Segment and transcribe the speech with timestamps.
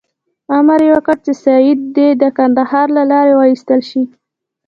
[0.57, 4.03] امر یې وکړ چې سید دې د کندهار له لارې وایستل شي.